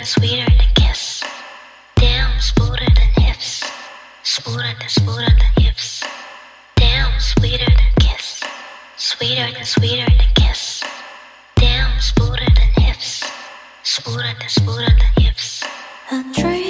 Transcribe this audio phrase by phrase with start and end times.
[0.00, 1.22] is sweeter than kiss.
[1.96, 3.64] Damn, smoother than hips.
[4.22, 6.04] Smoother than smoother than hips.
[6.76, 8.40] Damn, sweeter than kiss.
[8.96, 10.84] Sweeter than sweeter than kiss.
[11.56, 13.24] Damn, smoother than hips.
[13.82, 15.64] Smoother than smoother than hips.
[16.12, 16.67] A dream.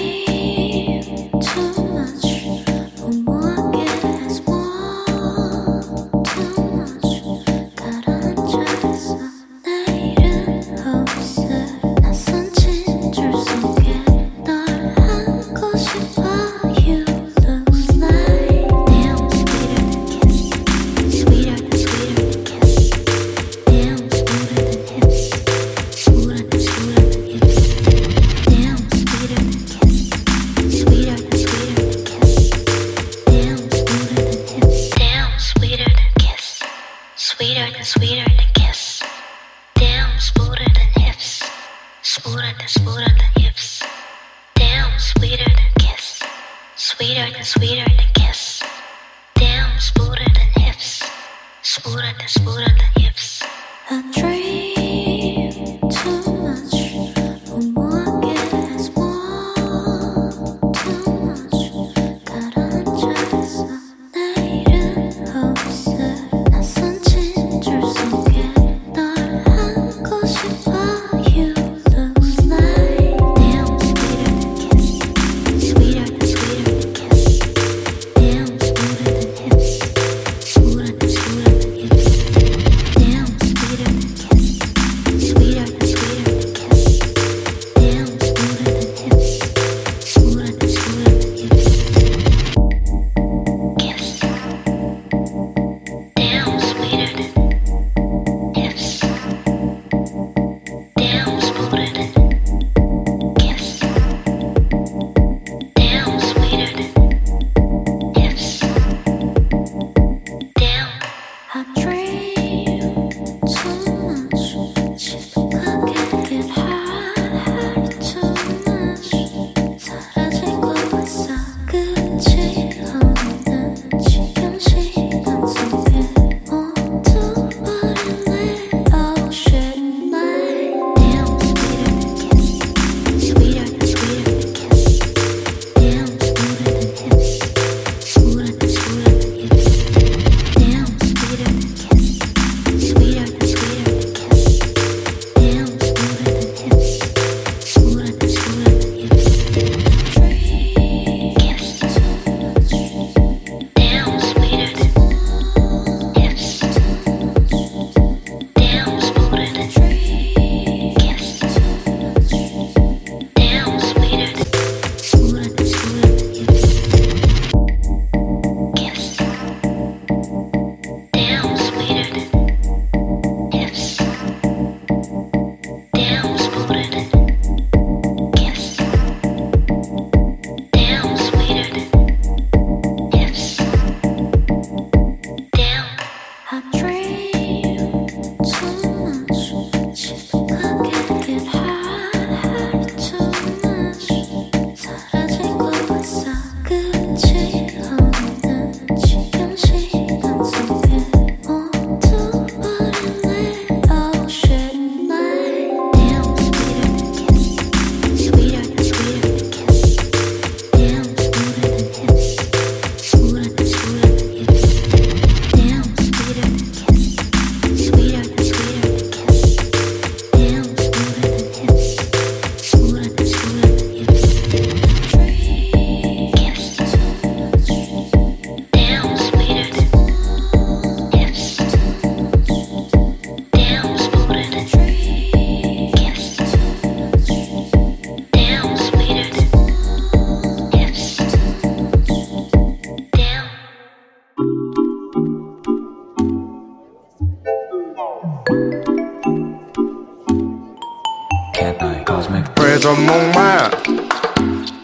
[252.78, 253.70] 왜 전목만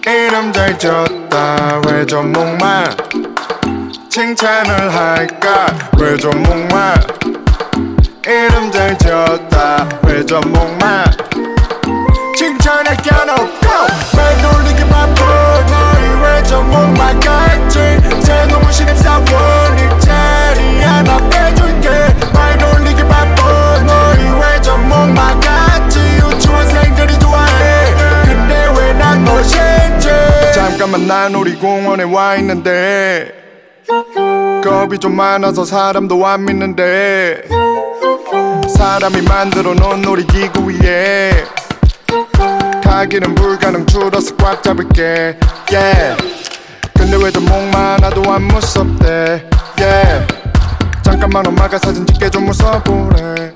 [0.05, 1.81] 이름 잘 졌다.
[1.87, 2.93] 왜 전목만
[4.11, 5.67] 칭찬을 할까?
[6.01, 6.97] 왜 전목만
[8.27, 9.89] 이름 잘 지었다.
[10.03, 11.05] 왜 전목만
[12.37, 13.69] 칭찬할 게 하나 없고
[14.17, 15.27] 말 돌리기만 뿐
[15.69, 17.79] 너희 왜 전목만 같지?
[18.25, 19.25] 제 너무 신입사원
[30.85, 33.33] 잠깐만 난 놀이공원에 와 있는데.
[34.63, 37.45] 겁이 좀 많아서 사람도 안 믿는데.
[38.77, 41.43] 사람이 만들어 놓은 놀이기구 위에.
[42.83, 45.39] 타기는 불가능 줄어서 꽉 잡을게.
[45.73, 46.23] Yeah.
[46.93, 49.49] 근데 왜좀목 많아도 안 무섭대?
[49.81, 50.27] Yeah.
[51.03, 53.55] 잠깐만 엄마가 사진 찍게 좀 웃어보래.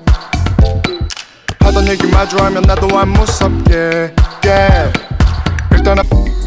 [1.59, 4.15] 하던 얘기 마주하면 나도 안 무섭게.
[4.43, 4.99] Yeah.
[5.73, 6.38] 일단 아-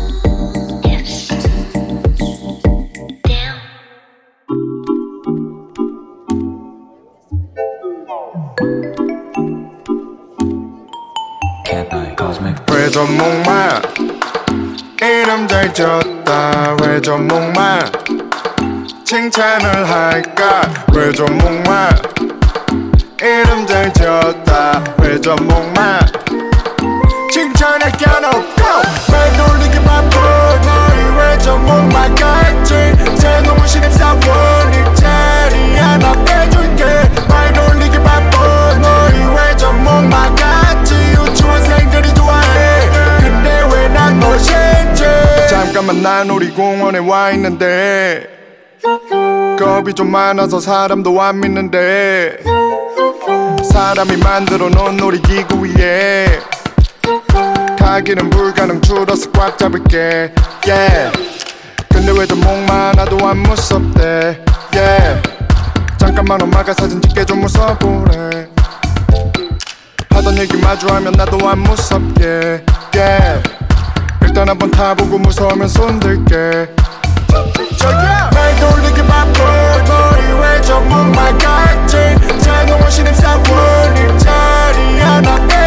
[11.73, 12.57] Cat Night Cosmic.
[12.71, 13.81] 왜저 목만
[15.01, 16.77] 이름 잘 졌다.
[16.83, 17.91] 왜저 목만
[19.07, 20.71] 칭찬을 할까?
[20.93, 21.97] 왜저 목만
[23.23, 24.85] 이름 잘 지었다.
[24.99, 26.07] 왜저 목만
[27.31, 28.65] 칭찬할 게 없고
[29.11, 30.21] 말 돌리기 바쁜
[30.61, 33.19] 너희 왜저 목만 같지?
[33.19, 36.85] 제놈은 신입사원 일자리 하나 빼줄게
[37.31, 40.62] 말 바쁜 너희 왜저 목만 같지
[45.83, 48.29] 잠깐만 난 놀이공원에 와 있는데
[49.59, 52.39] 겁이 좀 많아서 사람도 안 믿는데
[53.73, 56.39] 사람이 만들어 놓은 놀이기구 위에
[57.77, 60.33] 타기는 불가능 줄어서 꽉 잡을게
[60.65, 61.11] yeah.
[61.89, 64.41] 근데 왜좀목 많아도 안 무섭대
[64.73, 65.21] yeah.
[65.99, 68.47] 잠깐만 엄마가 사진 찍게 좀 웃어보래
[70.11, 72.63] 하던 얘기 마주하면 나도 안 무섭게
[72.95, 73.62] yeah.
[74.23, 76.69] 일단 한번 타보고 무서우면 손들게.
[78.33, 82.17] 말 돌리기 바쁜 너희 왜저 목말 같지.
[82.41, 85.62] 제놈은 신입사원 일자리 하나 빼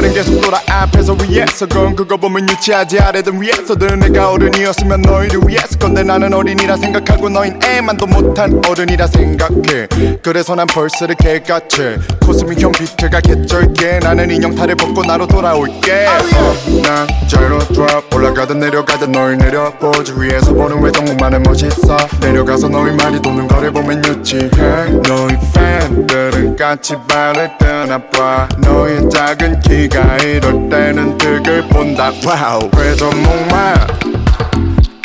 [0.00, 5.78] 말은 계속 돌아 앞에서 위에서 건 그거 보면 유치하지 아래든 위에서든 내가 어른이었으면 너희를 위했을
[5.78, 9.88] 건데 나는 어린이라 생각하고 너흰 애만도 못한 어른이라 생각해.
[10.22, 13.98] 그래서 난 verse를 개같이 코스믹 형 비트가 개쩔게.
[13.98, 16.06] 나는 인형 탈을 벗고 나로 돌아올게.
[16.06, 20.14] 어, 난 자이로드롭 올라가든 내려가든 널 내려보지.
[20.16, 21.96] 위에서 보는 회전목마는 멋있어?
[22.20, 24.48] 내려가서 너희 말이 도는 거를 보면 유치해.
[24.48, 28.48] 너희 팬들은 같이 발을 뜨나봐.
[28.58, 29.90] 너의 작은 키가
[30.22, 32.12] 이럴 때는 득을 본다.
[32.24, 32.70] wow.
[32.76, 33.86] 회전목마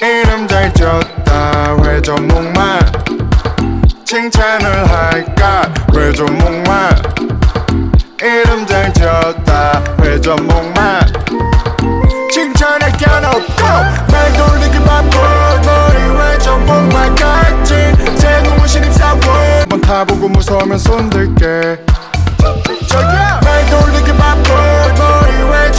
[0.01, 1.77] 이름 잘 졌다.
[1.83, 2.79] 회전목마
[4.05, 5.73] 칭찬을 할까?
[5.95, 7.01] 회전목만
[8.21, 9.83] 이름 잘 지었다.
[10.01, 11.13] 회전목만
[12.31, 13.63] 칭찬할 게 없고
[14.11, 15.19] 말 돌리기 바쁜
[15.61, 19.21] 너희 회전목만 같지 제놈은 신입사원.
[19.61, 21.77] 한번 타보고 무서우면 손들게.
[23.43, 24.84] 말 돌리기 바쁜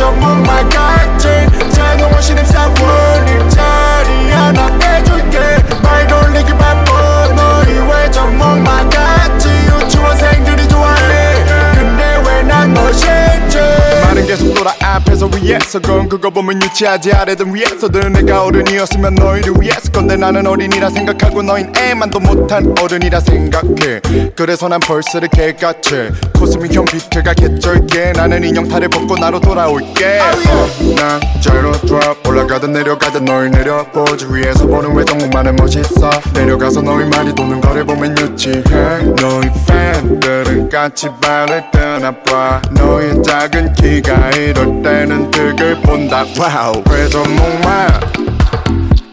[0.06, 5.38] 너희 회전목만 같지 제놈은 신입사원 일자리 하나 빼줄게.
[5.82, 11.44] 말 돌리기 바쁜 너희 회전목만 같지 유치원생들이 좋아해.
[11.74, 13.25] 근데 왜난 멋있지
[14.16, 19.92] 말은 계속 돌아 앞에서 위에서 건 그거 보면 유치하지 아래든 위에서든 내가 어른이었으면 너희를 위했을
[19.92, 24.00] 건데 나는 어린이라 생각하고 너흰 애만도 못한 어른이라 생각해.
[24.34, 28.12] 그래서 난 벌스를 개같이 코스믹 형 비트가 개쩔게.
[28.12, 30.18] 나는 인형 탈을 벗고 나로 돌아올게.
[30.96, 34.26] 난 자이로드롭 올라가든 내려가든 널 내려보지.
[34.30, 36.10] 위에서 보는 회전목마는 멋있어.
[36.32, 38.62] 내려가서 너희 말이 도는 거를 보면 유치해.
[39.20, 42.62] 너희 팬들은 같이 발을 뜨나봐.
[42.72, 46.24] 너의 작은 키가 이럴 때는 득을 본다.
[46.38, 46.80] wow.
[46.88, 48.00] 회전목마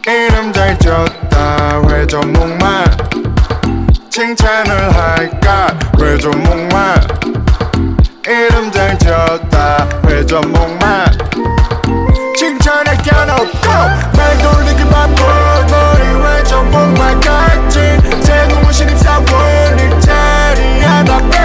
[0.06, 1.82] 이름 잘 졌다.
[1.90, 2.86] 회전목마
[4.12, 5.76] 칭찬을 할까?
[6.00, 7.08] 회전목마
[8.28, 9.90] 이름 잘 지었다.
[10.06, 11.18] 회전목만
[12.38, 13.70] 칭찬할 게 없고
[14.16, 15.26] 말 돌리기 바쁜
[15.68, 21.43] 너희 회전목만 같지 제놈은 신입사원 일자리 하나 빼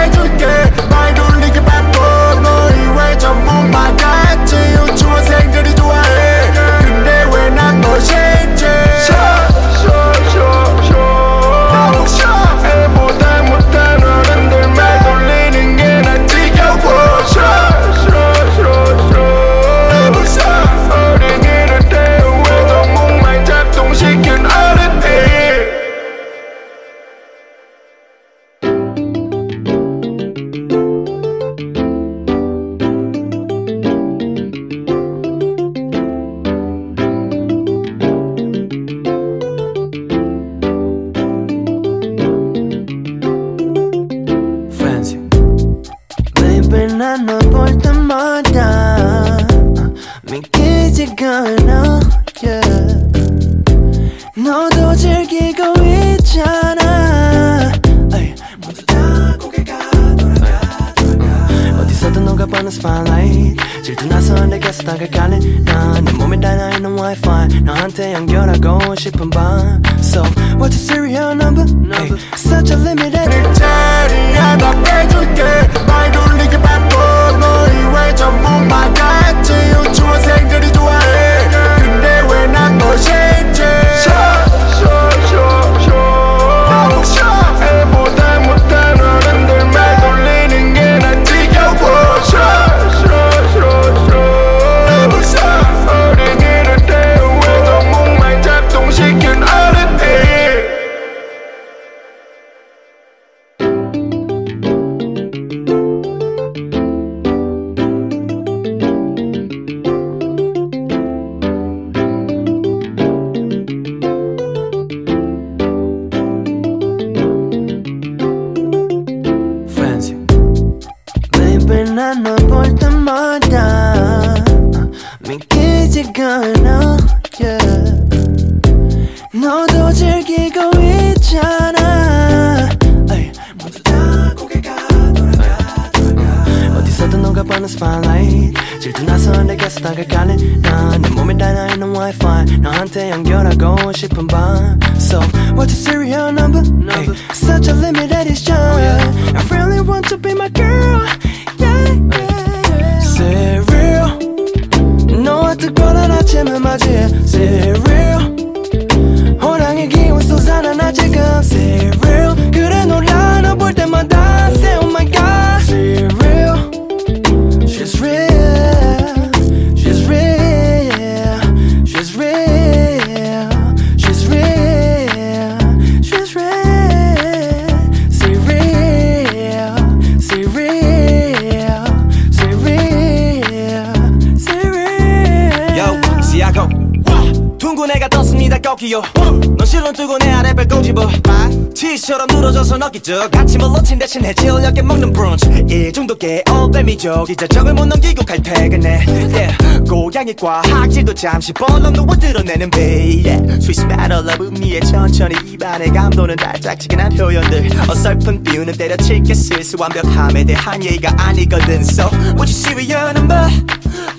[196.99, 199.57] 어뱀이죠 기자적을 못 넘기고 갈 퇴근해 yeah.
[199.89, 203.41] 고양이 과 학질도 잠시 벌렁 누워 드러내는 배 yeah.
[203.55, 210.83] Sweet smell of 음미에 천천히 입안에 감도는 달짝지근한 표현들 어설픈 비유는 때려칠게 슬슬 완벽함에 대한
[210.83, 213.49] 예의가 아니거든 So would you serial number?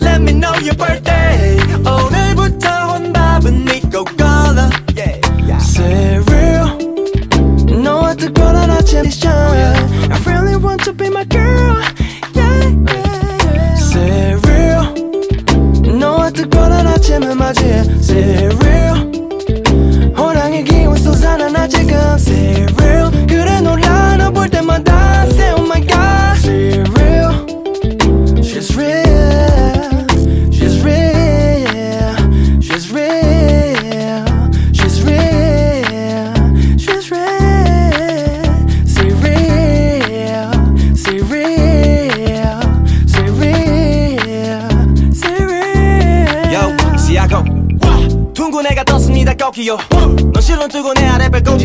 [0.01, 5.21] Let me know your birthday 오늘부터 혼밥은 니꺼 걸어 yeah.
[5.45, 5.61] yeah.
[5.61, 6.79] Serial
[7.83, 9.31] 너와 특별한 아침 edition
[10.11, 11.25] I really want to be my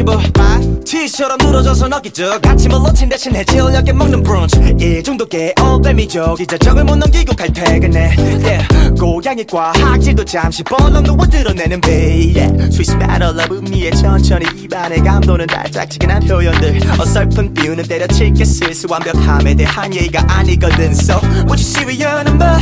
[0.05, 6.95] 꼬집어 티처럼 늘어져서 넣기죠 아침을 놓친 대신 해질녘에 먹는 브런치 이 정도께 어뱀이죠 기자적을 못
[6.95, 8.99] 넘기고 갈 퇴근해 yeah.
[8.99, 12.65] 고양이 과 학질도 잠시 벌렁 누워 드러내는 배 yeah.
[12.79, 20.23] Smell of 음미에 천천히 입안에 감도는 달짝지근한 표현들 어설픈 비유는 때려칠게 슬슬 완벽함에 대한 예의가
[20.27, 22.59] 아니거든 So would you serial number?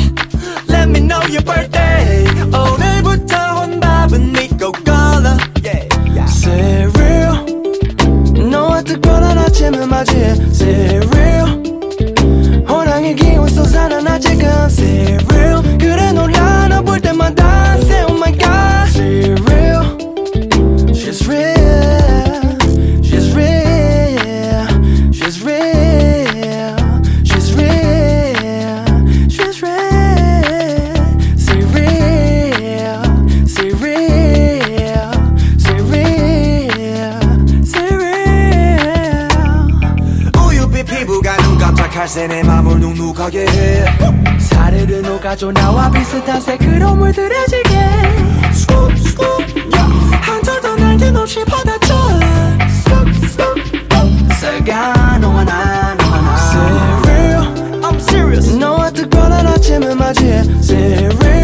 [0.70, 5.88] Let me know your birthday 오늘부터 혼밥은 니꺼 걸어 yeah.
[6.16, 6.93] yeah.
[9.54, 11.64] 아침을 맞이해 Serial
[12.68, 18.90] 호랑이 기운 솟아나 나 지금 Serial 그래 놀라 너 볼 때마다 Say oh my god
[18.90, 19.43] Serial
[42.14, 43.86] 새내 맘을 눅눅하게 해.
[44.38, 47.74] 사르르 녹아줘 나와 비슷한 색으로 물들여지게.
[50.22, 51.96] 한철도 날개 없이 받아줘
[54.30, 56.38] 쓱쓱 너와 나 너와 나.
[57.02, 58.56] Serial I'm serious.
[58.60, 60.44] 너와 특별한 아침을 맞이해.
[60.62, 61.43] Serial Yummy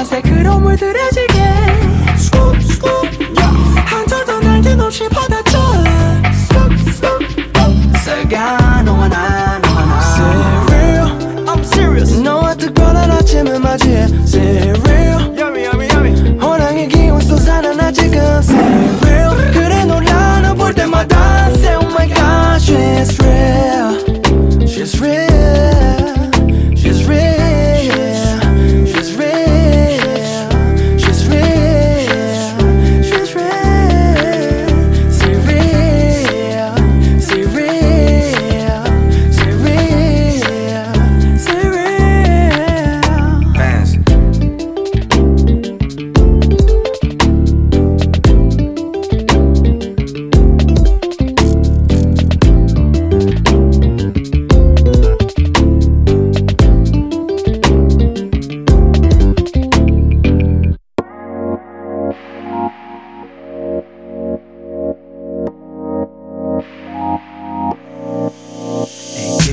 [0.00, 0.29] hace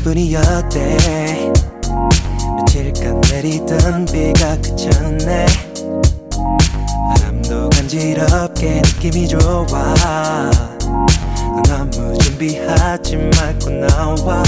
[0.08, 0.98] 기분이 어때
[2.56, 5.46] 며칠간 내리던 비가 그쳤네.
[7.10, 10.50] 바람도 간지럽게 느낌이 좋아.
[11.68, 14.44] 넌 너무 준비하지 말고 나와.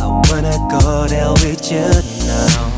[0.00, 1.86] I wanna go there with you
[2.26, 2.72] now.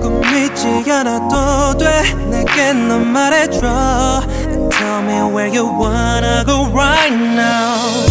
[0.00, 2.14] 꿈이지 않아도 돼.
[2.30, 4.22] 내게 넌 말해줘.
[4.48, 8.08] And tell me where you wanna go right now.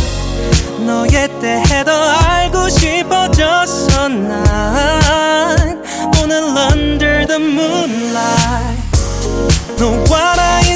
[0.86, 2.39] 너에 대해 더 알고
[2.70, 5.84] 싶어졌어 난
[6.22, 6.38] 오늘
[6.72, 8.80] under the moonlight
[9.78, 10.69] 너와 나있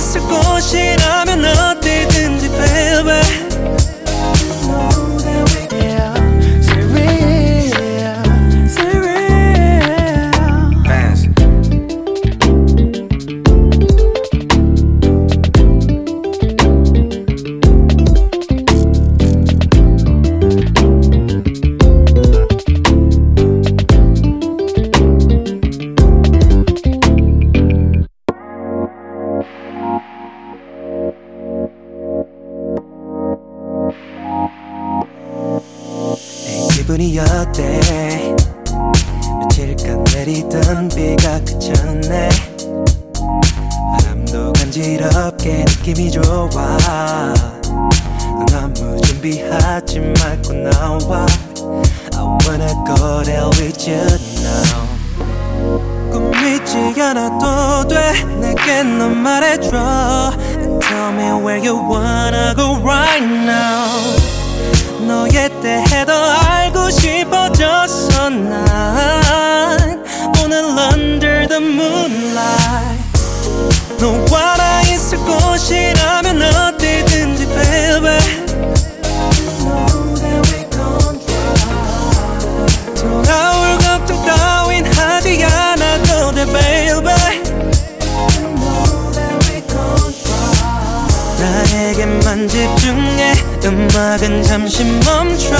[91.93, 93.33] 나에게만 집중해.
[93.63, 95.55] 음악은 잠시 멈춰.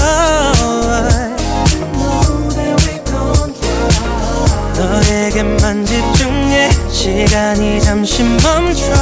[4.75, 6.71] 너에게만 집중해.
[6.89, 8.93] 시간이 잠시 멈춰.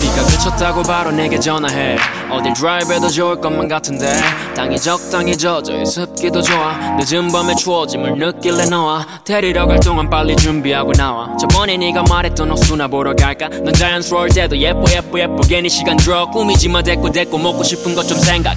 [0.00, 1.96] 비가 그쳤다고 바로 내게 전화해.
[2.30, 4.16] 어딜 드라이브해도 좋을 것만 같은데
[4.54, 5.84] 땅이 적당히 젖어.
[5.84, 6.74] 습기도 좋아.
[6.98, 9.04] 늦은 밤에 추워짐을 느낄래 너와?
[9.24, 11.36] 데리러 갈 동안 빨리 준비하고 나와.
[11.36, 13.48] 저번에 네가 말했던 호수나 보러 갈까?
[13.48, 16.26] 넌 자연스러울 때도 예뻐 예뻐 예뻐 괜히 시간 들어.
[16.30, 18.56] 꾸미지마 대꾸 대꾸 먹고 싶은 것 좀 생각해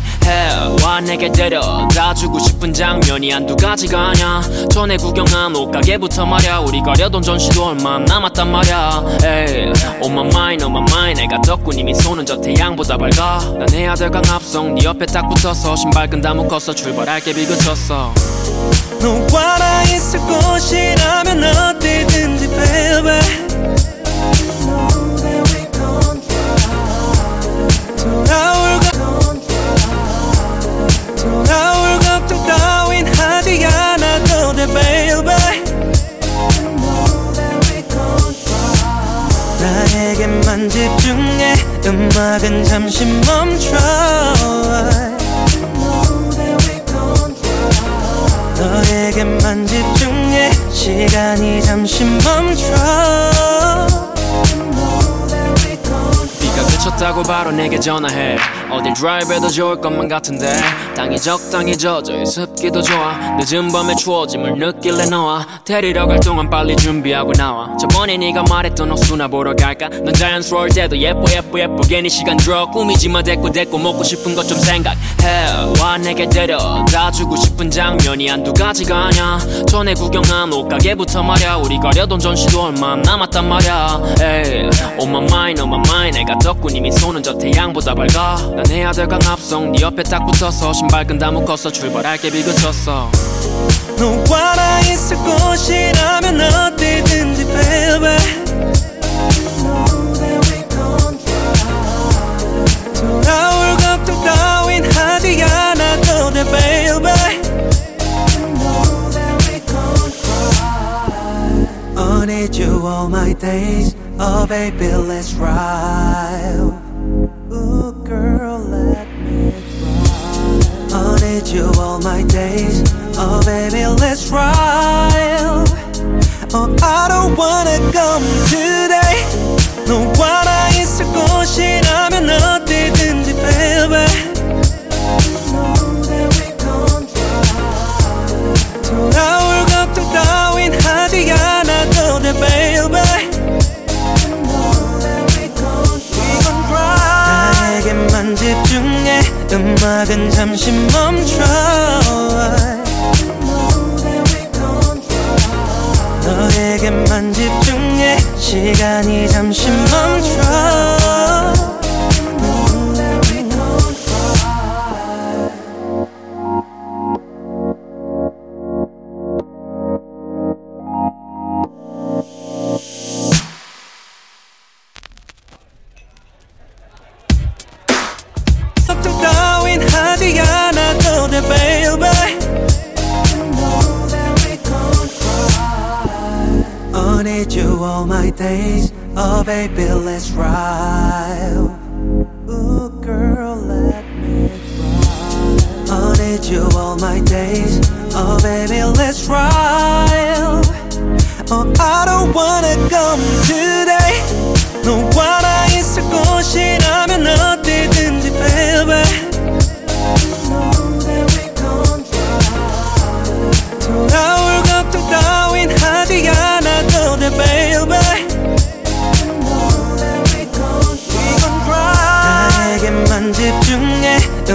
[0.83, 0.99] 와.
[0.99, 6.59] 내게 데려다 주고 싶은 장면이 한두 가지가 아냐 전에 구경한 옷가게부터 말야.
[6.59, 9.03] 우리 가려던 전시도 얼마 안 남았단 말야.
[9.23, 13.39] 에이 on my mind on my mind 내가 덕분 이미 손은 저 태양보다 밝아.
[13.57, 14.75] 난 해야 될 강압성.
[14.75, 18.13] 네 옆에 딱 붙어서 신발끈 다 묶어서 출발할 게 비그쳤어.
[19.01, 23.21] 너와 나 있을 곳이라면 어디든지 baby.
[34.65, 35.63] Baby.
[39.59, 41.55] 나에게만 집중해.
[41.85, 43.77] 음악은 잠시 멈춰
[48.59, 50.51] 너에게만 집중해.
[50.71, 52.73] 시간이 잠시 멈춰.
[56.41, 58.37] 네가 그쳤다고 바로 내게 전화해.
[58.71, 60.59] 어딜 드라이브해도 좋을 것만 같은데.
[60.97, 62.25] 땅이 적당히 젖어.
[62.25, 63.13] 습기도 좋아.
[63.39, 65.45] 늦은 밤에 추워짐을 느낄래 너와?
[65.63, 67.77] 데리러 갈 동안 빨리 준비하고 나와.
[67.77, 69.89] 저번에 네가 말했던 옥수나 보러 갈까?
[69.89, 72.65] 넌 자연스러울 때도 예뻐 예뻐 예뻐 괜히 네 시간 들어.
[72.71, 74.97] 꾸미지마 데꼬 데꼬 먹고 싶은 것 좀 생각해
[75.79, 75.97] 와.
[75.99, 81.57] 내게 데려다 주고 싶은 장면이 한두 가지가 아냐 전에 구경한 옷가게부터 말야.
[81.57, 84.01] 우리 가려던 전시도 얼마 남았단 말야.
[84.19, 88.37] 에이 On my mind on my mind 내가 덕분 이미 손은 저 태양보다 밝아.
[88.55, 89.73] 난 해야 될 강압성.
[89.73, 93.11] 네 옆에 딱 붙어서 신발끈 다 묶었어 출발할 게 비그쳤어.
[93.97, 94.66] 누가 나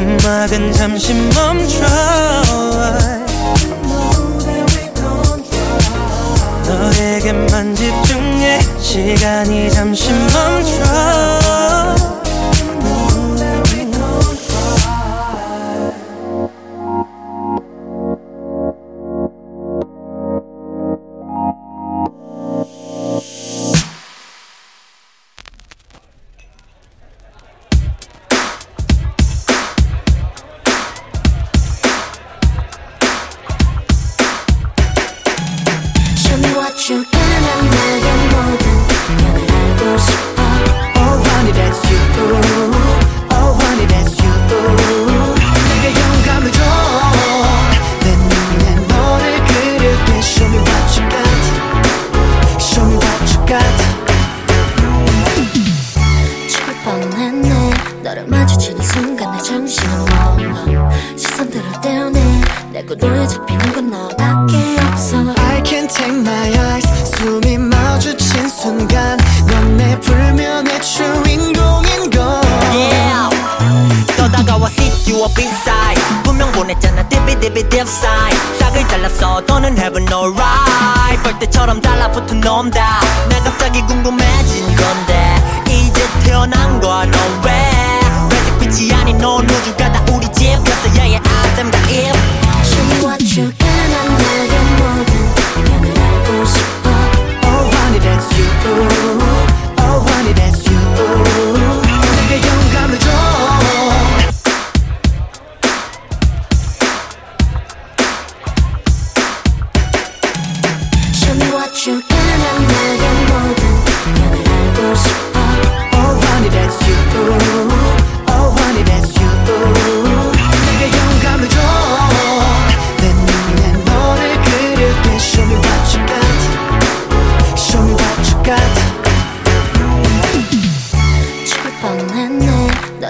[0.02, 1.86] 음악은 잠시 멈춰.
[6.66, 8.60] 너에게만 집중해.
[8.80, 11.41] 시간이 잠시 멈춰.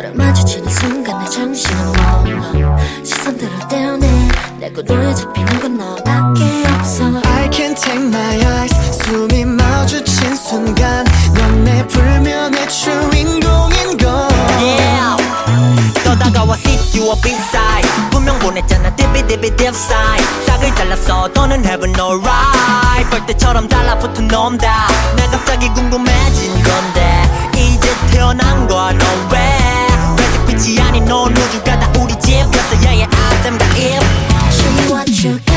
[0.02, 4.28] 너를 마주치는 순간 내 정신은 몽롱 시선들을 떼어내.
[4.58, 7.04] 내 구도에 잡히는 건 너밖에 없어.
[7.24, 9.02] I can't take my eyes.
[9.04, 14.08] 숨이 마주친 순간 넌 내 불면의 주인공인 걸.
[14.58, 15.22] Yeah.
[16.04, 17.88] 떠다가와 sit you up inside.
[18.10, 24.88] 분명 보냈잖아 디비 디비 딥 사이 싹을 잘랐어 너는 heaven alright 볼 때처럼 달라붙은 놈다.
[25.16, 29.61] 나 갑자기 궁금해진 건데 이제 태어난 거야 너왜
[30.92, 34.04] 아닌 넌 우주가 다 우리 집이었어 yeah yeah I'm the if
[34.52, 35.51] Show me what you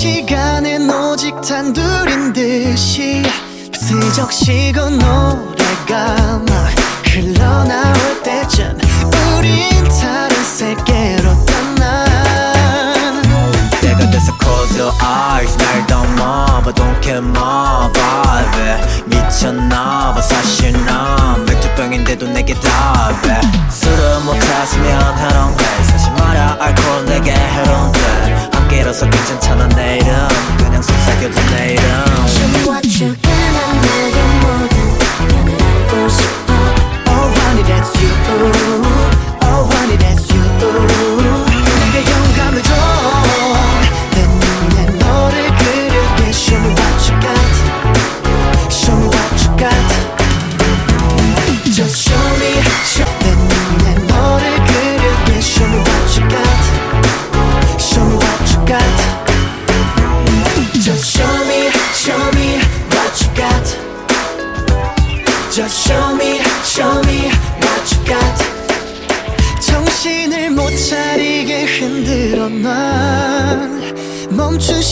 [0.00, 3.22] 시간엔 오직 단둘인 듯이
[3.74, 6.70] 스적 시고 노래가 막
[7.04, 8.78] 흘러나올 때쯤
[9.36, 9.68] 우린
[10.00, 12.06] 다른 세계로 떠나.
[13.82, 15.54] 때가 돼서 close your eyes.
[15.58, 16.72] 날 담아봐.
[16.72, 20.22] Don't care my vibe 미쳤나봐.
[20.22, 23.38] 사실 난 맥주병인데도 내게 답해.
[23.68, 27.92] 술을 못 탔으면 해롱 돼 사실 말야 알코올 내게 해로
[28.90, 30.39] 함께라서 괜찮잖아 내일은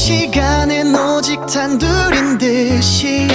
[0.09, 3.29] 시간엔 오직 단둘인 듯이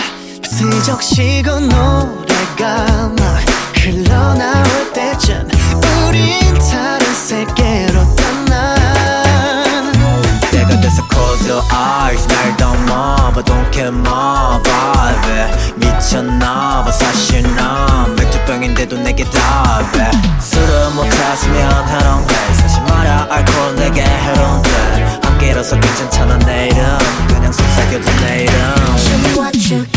[0.43, 3.43] 스적시고 노래가 막
[3.77, 5.47] 흘러나올 때쯤
[6.07, 8.75] 우린 다른 세계로 떠나.
[10.49, 12.25] 때가 돼서 close your eyes.
[12.27, 13.43] 날 담아봐.
[13.43, 15.75] Don't care my vibe.
[15.75, 16.91] 미쳤나봐.
[16.91, 20.09] 사실 난 맥주병인데도 내게 답해.
[20.39, 24.63] 술을 못 탔으면 해롱 돼 사실 말야 알코올 내게 해로운
[25.43, 26.77] 데 함께라서 괜찮잖아 내일은
[27.27, 28.53] 그냥 속삭여도 내일은
[28.95, 29.92] Show me what you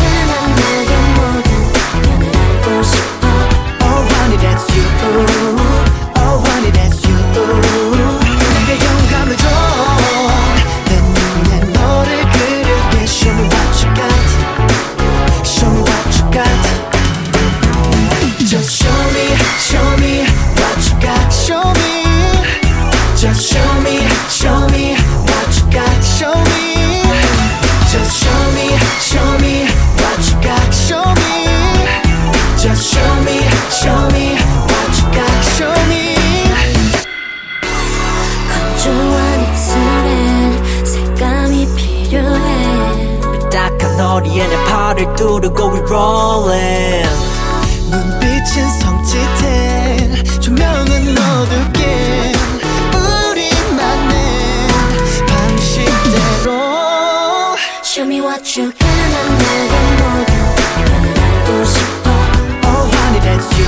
[44.17, 47.07] 허리에 내 팔을 두르고 we rolling
[47.91, 52.33] 눈빛은 섬찟해 조명은 어둡게
[52.95, 54.15] 우리만의
[55.27, 56.49] 방식대로.
[57.83, 60.33] Show me what you got 난 나의 모든
[60.77, 62.09] 편을 알고 싶어.
[62.65, 63.67] Oh honey that's you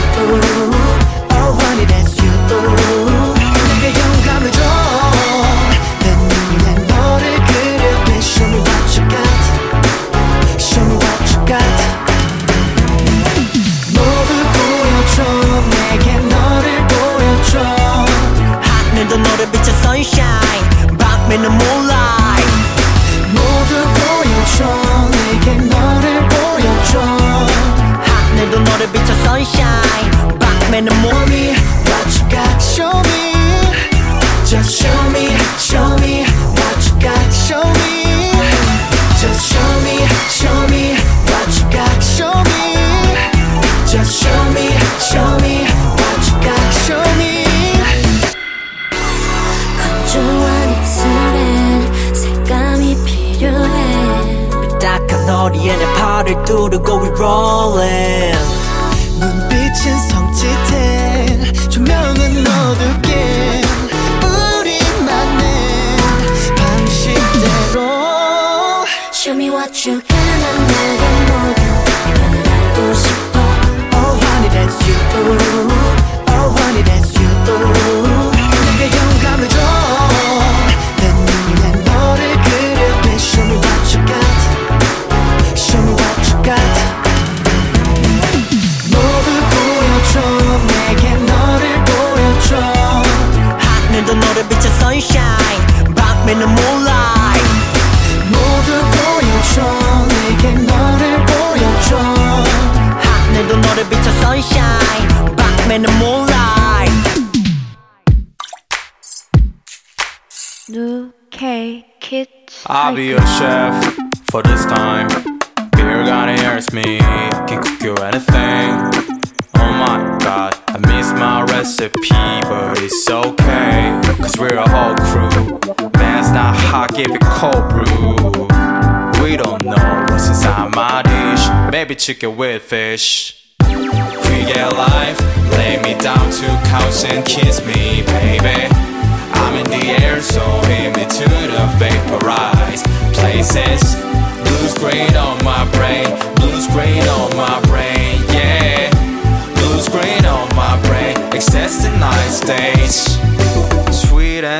[132.09, 132.73] chicken with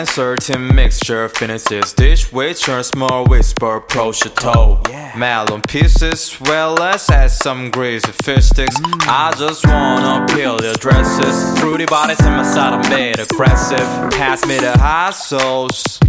[0.09, 4.87] certain mixture finishes dish with your small whisper prosciutto.
[4.89, 5.13] Yeah.
[5.17, 8.79] melon pieces, well let's add some greasy fish sticks.
[8.79, 9.07] Mm.
[9.07, 11.59] I just wanna peel your dresses.
[11.59, 13.87] Fruity bodies in my side, I'm made aggressive.
[14.11, 15.99] Pass me the hot sauce,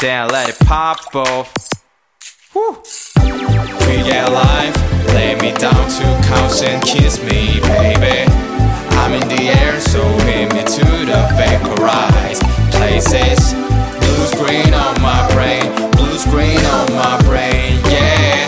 [0.00, 1.52] then let it pop off.
[2.52, 2.82] Whew.
[3.86, 4.76] We get life,
[5.14, 8.49] lay me down to couch and kiss me, baby.
[9.00, 12.42] I'm in the air, so hit me to the vaporized
[12.76, 13.54] places.
[14.00, 18.46] Blues green on my brain, blues green on my brain, yeah.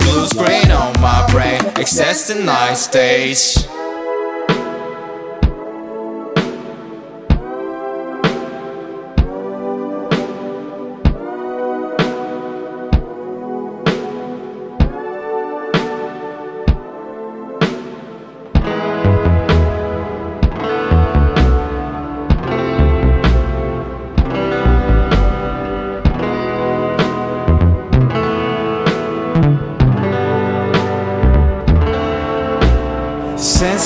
[0.00, 3.56] Blues green on my brain, access the night stage.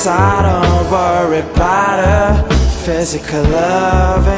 [0.02, 2.34] Since I don't worry about a
[2.84, 4.34] physical loving,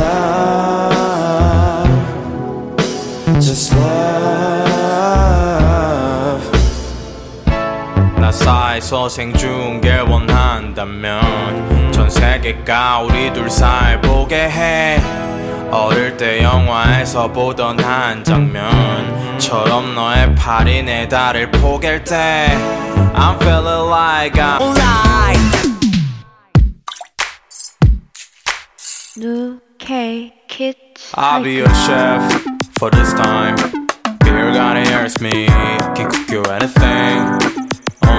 [0.00, 1.04] love,
[3.38, 4.00] just love.
[8.16, 14.98] 나 사이서 생중계를 원한다면 전 세계가 우리 둘 사이 보게 해
[15.70, 22.48] 어릴 때 영화에서 보던 한 장면처럼 너의 팔이 내 다리를 포갤 때
[23.14, 25.10] I'm feeling like I'm moonlight
[29.16, 31.12] New Kids.
[31.14, 32.42] I'll be your chef
[32.78, 33.56] for this time.
[34.20, 35.46] Beer gonna hears me,
[35.94, 37.39] can cook you anything.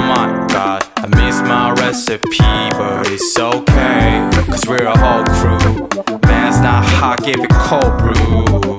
[0.07, 2.37] My god, I miss my recipe,
[2.71, 4.29] but it's okay.
[4.47, 5.87] Cause we're a whole crew.
[6.27, 8.75] Man's not hot, give it cold brew.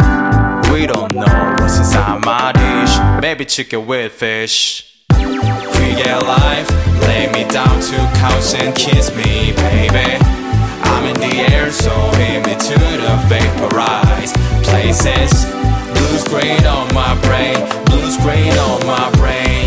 [0.72, 3.22] We don't know what's inside my dish.
[3.22, 5.04] Maybe chicken with fish.
[5.10, 6.68] We get life,
[7.06, 10.18] lay me down to couch and kiss me, baby.
[10.84, 15.44] I'm in the air, so hit me to the vaporized places.
[15.94, 17.56] Blues green on my brain,
[17.86, 19.61] blues green on my brain.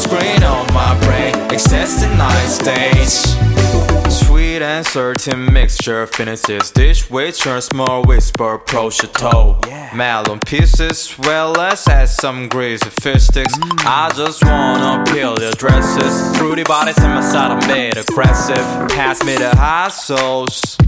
[0.00, 4.10] Blues green on my brain, access the night stage.
[4.10, 9.60] Sweet and certain mixture finishes dish with your small whisper prosciutto.
[9.94, 13.54] Melon pieces, well let's add some greasy fish sticks.
[13.58, 13.84] Mm.
[13.84, 16.36] I just wanna peel your dresses.
[16.38, 18.64] Fruity bodies in my side, I'm made aggressive.
[18.88, 20.78] Pass me the hot sauce,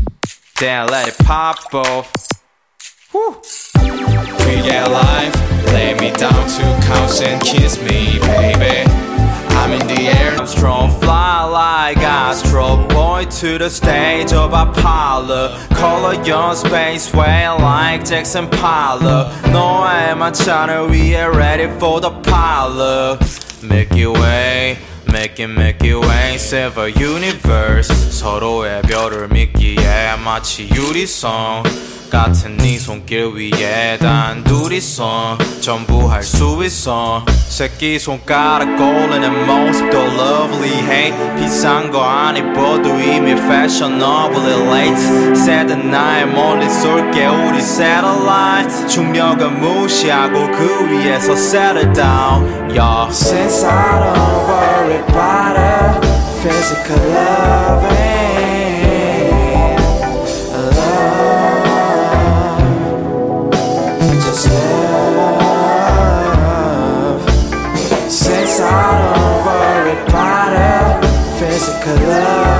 [0.58, 2.12] then let it pop off.
[3.11, 3.41] Whew.
[4.45, 5.35] We get life,
[5.73, 8.89] lay me down to couch and kiss me, baby.
[9.57, 15.57] I'm in the air, I'm strong, fly like Astro Boy to the stage of Apollo
[15.71, 23.19] Color your space way like Jackson Pollock 너에만 찬을 위해 ready for the pilot
[23.63, 24.77] Milky Way,
[25.11, 31.63] make it Milky Way Silver Universe 서로의 별을 믿기에 마치 유리성
[32.12, 41.14] 같은 네 손길 위에 단 둘이서 전부 할 수 있어 새끼 손가락 고르는 모습도 lovely해
[41.38, 50.50] 비싼 거 안 입어도 이미 fashionably late 새든 나의 멀리 쏠게 우리 satellite 중력은 무시하고
[50.50, 52.44] 그 위에서 settle down
[52.76, 53.08] yeah.
[53.10, 56.00] Since I don't worry about a
[56.42, 58.31] physical loving
[71.62, 72.51] is a color.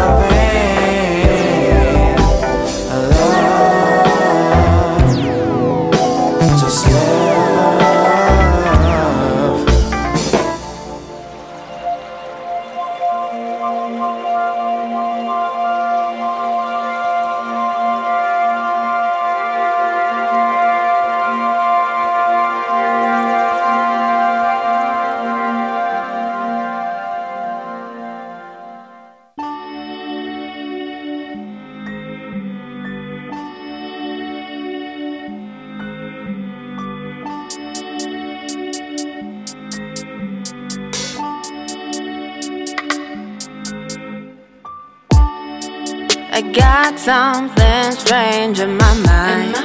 [46.93, 49.57] Got something strange in my mind.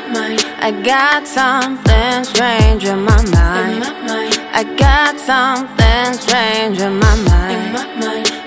[0.59, 3.83] I got something strange in my mind.
[4.53, 7.75] I got something strange in my mind.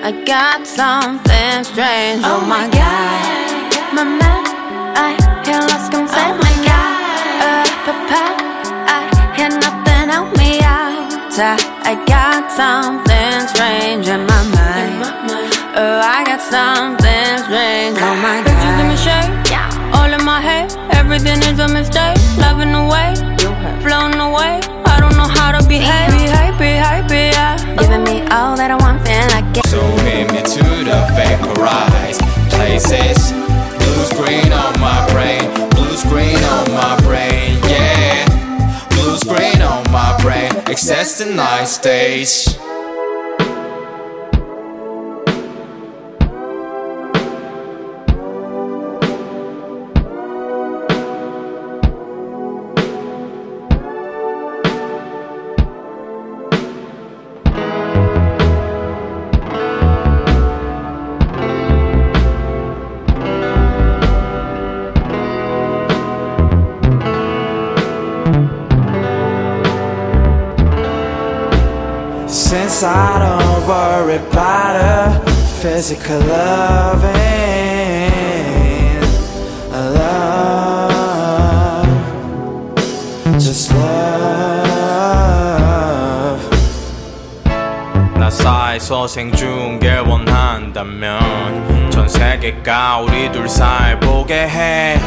[0.03, 2.23] I got something strange.
[2.25, 4.45] Oh my god, my man,
[4.97, 5.13] I
[5.45, 6.97] hear lost come say my god.
[7.45, 8.23] Uh, papa,
[8.89, 9.01] I
[9.37, 11.37] hear nothing help me out.
[11.37, 15.05] I, I got something strange in my mind.
[15.77, 17.99] Oh, I got something strange.
[18.01, 18.50] Oh my god.
[20.31, 20.71] My head.
[20.95, 22.17] Everything is a mistake.
[22.39, 23.11] Loving away,
[23.85, 24.53] flown away.
[24.93, 26.11] I don't know how to behave.
[26.23, 27.59] Behave, behave, behave.
[27.81, 29.67] Giving me all that I want, feeling like it.
[29.75, 32.23] So hit me to the vaporized
[32.55, 33.19] places.
[33.81, 35.45] Blue screen on my brain,
[35.77, 38.23] blue screen on my brain, yeah.
[38.95, 42.60] Blue screen on my brain, access the night stage.
[75.81, 77.11] Physical loving,
[79.73, 81.09] love,
[83.39, 83.91] just love.
[88.19, 95.01] 나 사이서 생중계 원한다면 전 세계가 우리 둘 사이 보게 해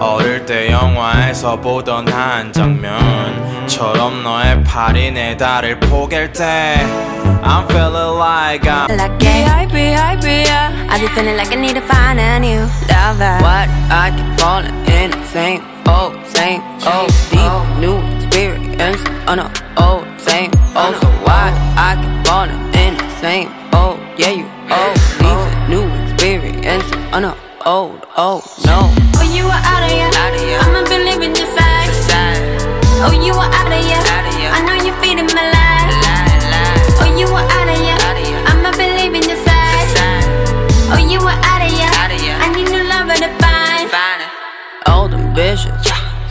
[0.00, 6.78] 어릴 때 영화에서 보던 한 장면처럼 너의 팔이 내 다리를 포갤 때
[7.42, 10.20] I'm feeling like I'm Like behave, behave.
[10.90, 13.38] I be feeling like I need to find a new lover.
[13.40, 13.68] What?
[13.88, 19.00] I keep falling in the same old, same old, deep new experience.
[19.28, 19.48] Oh no,
[19.78, 20.96] old, same old.
[21.00, 21.52] So why?
[21.76, 24.96] I keep falling in the same old, yeah, you old.
[25.20, 26.92] These new experiences.
[27.12, 27.34] Oh no,
[27.66, 28.88] old, old, no.
[29.16, 30.08] Oh, you are out of here.
[30.60, 31.90] I'ma believe in your side.
[33.02, 34.00] Oh, you are out of here.
[34.52, 35.92] I know you're feeding my life.
[37.00, 37.96] Oh, you are out of here.
[38.46, 39.88] I'ma believe in your side.
[40.92, 41.88] Oh, you are out of here.
[42.40, 43.90] I need new lover to find.
[44.86, 45.72] Old ambition.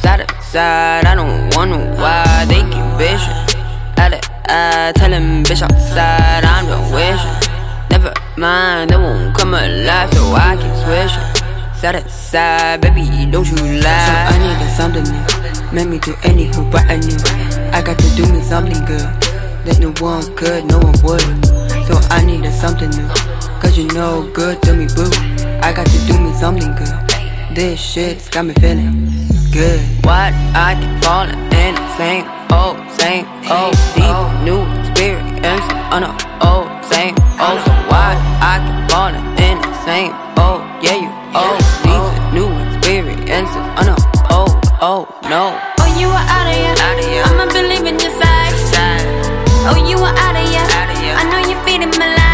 [0.02, 1.06] Side to side.
[1.06, 3.38] I don't wonder why they keep bitching.
[3.98, 6.44] Out of eye, telling bitch outside.
[6.46, 7.39] I'm done wishing.
[8.00, 11.76] Never mind, they won't come alive, so I keep switching.
[11.76, 14.08] Side to side, baby, don't you lie.
[14.08, 15.76] So I needed something new.
[15.76, 17.20] Make me do anything but I knew.
[17.76, 19.04] I got to do me something good.
[19.68, 21.22] That no one could, no one would.
[21.88, 23.08] So I needed something new.
[23.60, 25.12] Cause you know good to me, boo.
[25.60, 26.96] I got to do me something good.
[27.54, 29.12] This shit's got me feeling
[29.52, 29.82] good.
[30.06, 30.32] What?
[30.56, 34.42] I keep falling in the same old, same old, deep oh.
[34.46, 34.79] new
[35.40, 36.12] experience on the
[36.44, 37.60] old, same old.
[37.60, 38.16] Oh, so why?
[38.44, 41.60] I keep falling in the same old, yeah, you old.
[41.84, 43.96] These are new experiences on the
[44.32, 45.56] old, old, no.
[45.80, 47.24] Oh, you are out of here.
[47.26, 48.38] I'ma believe in your side.
[49.72, 51.16] Oh, you are out of here.
[51.16, 52.29] I know you're feeding my life.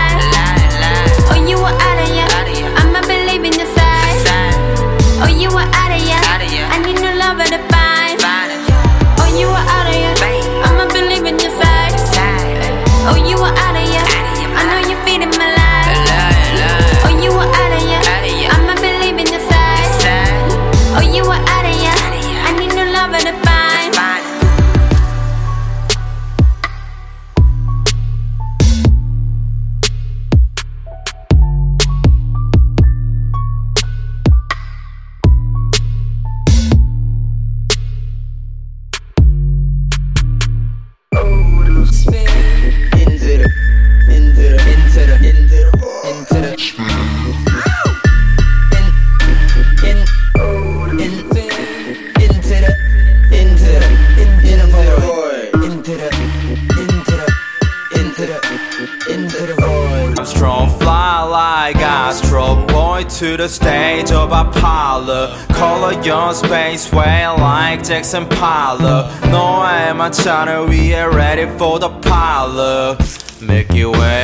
[67.84, 72.98] Jackson Pollock 너의 만찬을 위해 ready for the pilot
[73.40, 74.23] Milky Way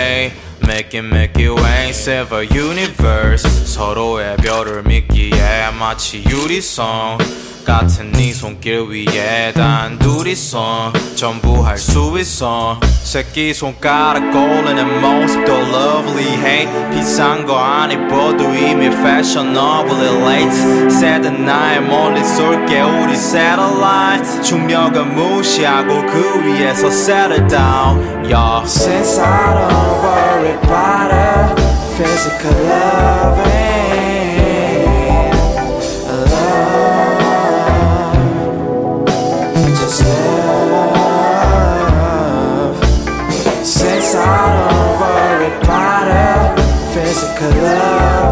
[0.82, 7.20] Making Milky Way Silver Universe 서로의 별을 믿기에 마치 유리성
[7.64, 16.68] 같은 네 손길 위에 단 둘이서 전부 할 수 있어 새끼 손가락 고르는 모습도 lovely해
[16.90, 26.04] 비싼 거 안 입어도 이미 fashionably late 새든 나의 멀리 쏠게 우리 satellite 중력을 무시하고
[26.08, 28.66] 그 위에서 settle down yeah.
[28.66, 31.59] Since I don't worry it,
[31.97, 33.51] physical loving.
[36.32, 38.05] Love,
[39.80, 41.01] just love.
[43.65, 44.19] Since I
[44.55, 46.61] don't worry about it,
[46.93, 48.31] physical loving.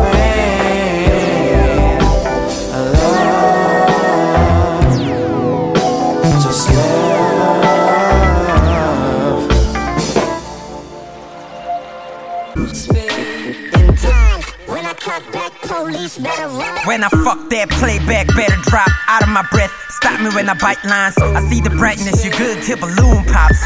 [16.00, 19.72] When I fuck that playback, better drop out of my breath.
[19.90, 21.18] Stop me when I bite lines.
[21.18, 23.60] I see the brightness, you good till balloon pops.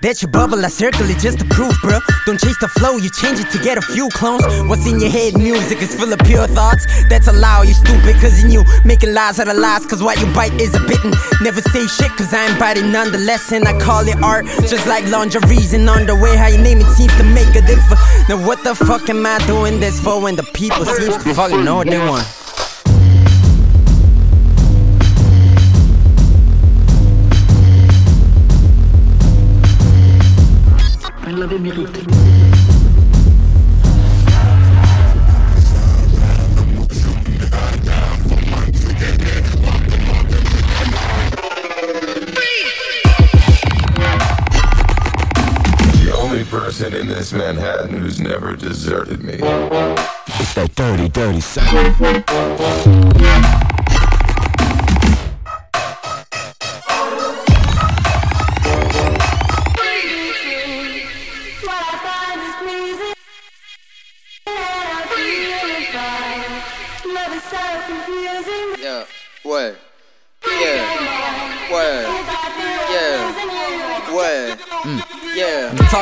[0.00, 1.98] That your bubble, I circle it just to prove, bro.
[2.24, 4.46] Don't chase the flow, you change it to get a few clones.
[4.70, 5.34] What's in your head?
[5.34, 6.86] Music is full of pure thoughts.
[7.10, 8.62] That's a lie, you stupid, cause in you.
[8.84, 11.10] Making lies out of lies, cause what you bite is a bitten.
[11.42, 13.50] Never say shit, cause I ain't biting nonetheless.
[13.50, 16.38] And I call it art, just like lingeries and underwear.
[16.38, 18.00] How you name it seems to make a difference.
[18.28, 21.64] Now, what the fuck am I doing this for when the people seems to fucking
[21.64, 22.24] know what they want?
[31.48, 31.56] The
[46.14, 49.38] only person in this Manhattan who's never deserted me.
[49.40, 53.37] It's that dirty, dirty sound.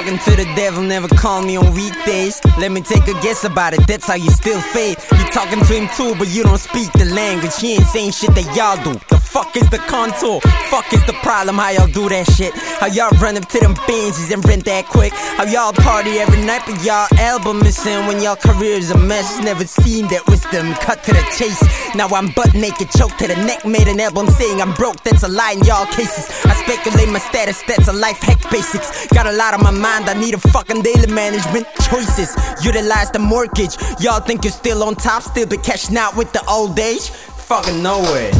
[0.07, 2.41] Talking to the devil, never call me on weekdays.
[2.59, 4.97] Let me take a guess about it, that's how you still fade.
[5.11, 7.57] You talking to him too, but you don't speak the language.
[7.59, 8.99] He ain't saying shit that y'all do.
[9.09, 10.41] The fuck is the contour?
[10.71, 11.57] Fuck is the problem?
[11.57, 12.55] How y'all do that shit?
[12.79, 15.13] How y'all run up to them Benzes and rent that quick?
[15.13, 19.41] How y'all party every night, but y'all album missing when y'all career's a mess?
[19.43, 21.61] Never seen that wisdom, cut to the chase.
[21.95, 25.03] Now I'm butt naked, choked to the neck, made an album saying I'm broke.
[25.03, 26.31] That's a lie in y'all cases.
[26.45, 29.09] I speculate my status, that's a life hack basics.
[29.09, 32.37] Got a lot on my mind, I need a fucking daily management choices.
[32.63, 33.77] Utilize the mortgage.
[33.99, 37.09] Y'all think you're still on top, still be cashing out with the old age?
[37.09, 38.31] Fucking no way.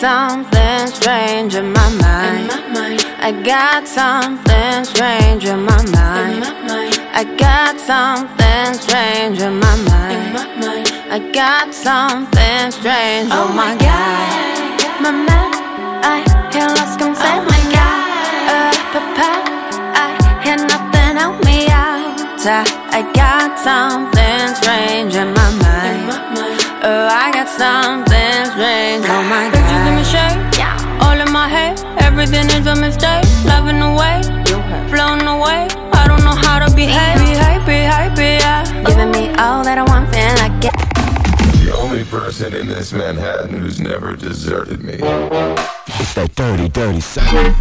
[0.00, 2.48] Something strange in my mind.
[3.20, 6.40] I got something strange in my mind.
[7.12, 10.32] I got something strange in my mind.
[11.12, 13.28] I got something strange.
[13.30, 15.52] Oh my god, my man,
[16.00, 17.44] I hear lost consent.
[17.52, 18.00] my god,
[18.56, 19.30] uh, papa,
[20.00, 22.40] I hear nothing help me out.
[22.40, 26.49] I, I got something strange in my mind.
[26.82, 29.04] Oh, I got something strange.
[29.04, 29.60] Oh my god.
[29.60, 31.02] Pictures in my shirt, yeah.
[31.04, 33.24] All in my head, everything is a mistake.
[33.44, 34.22] Loving away,
[34.88, 35.68] flown away.
[35.92, 37.18] I don't know how to behave.
[37.18, 38.64] Behave, behave, yeah.
[38.86, 40.72] Giving me all that I want, feeling like it.
[41.62, 44.94] The only person in this Manhattan who's never deserted me.
[44.94, 47.54] It's that dirty, dirty sound.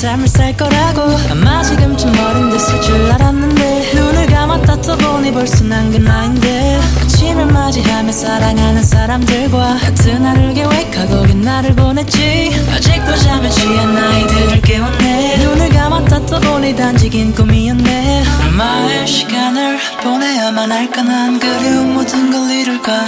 [0.00, 1.02] 삶을 살 거라고.
[1.30, 6.80] 아마 지금쯤 어른 됐을 줄 알았는데 눈을 감았다 떠보니 벌써 난 그 나인데.
[7.02, 12.50] 아침을 맞이하며 사랑하는 사람들과 같은 하루를 계획하고 긴 날을 보냈지.
[12.74, 15.36] 아직도 잠에 취한 나이들을 깨웠네.
[15.44, 18.24] 눈을 감았다 떠보니 단지 긴 꿈이었네.
[18.46, 21.02] 얼마의 시간을 보내야만 할까?
[21.02, 23.04] 난 그리운 모든 걸 이룰까?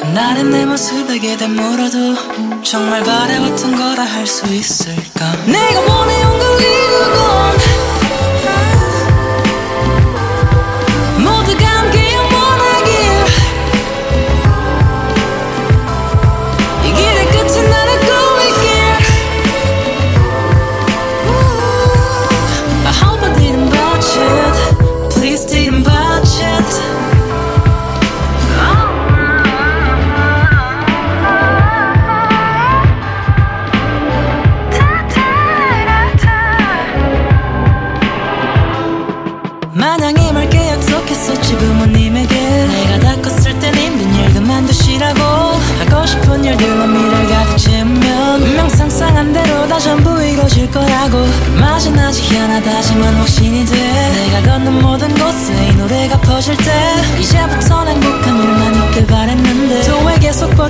[0.00, 5.07] 그날의 내 모습에게 되물어도 정말 바래왔던 거라 할 수 있을까
[5.46, 6.07] 내가 원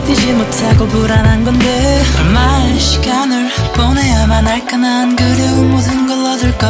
[0.08, 4.76] 버티지 못하고 불안한 건데 얼마의 시간을 보내야만 할까?
[4.78, 6.68] 난 그리운 모든 걸 얻을까?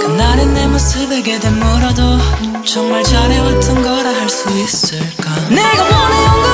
[0.00, 2.18] 그날의 내 모습에게 되물어도
[2.64, 5.34] 정말 잘해왔던 거라 할 수 있을까?
[5.50, 6.53] 내가 원해온 걸